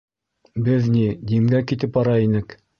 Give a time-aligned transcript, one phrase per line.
[0.69, 2.61] —Беҙ ни, Димгә китеп бара инек...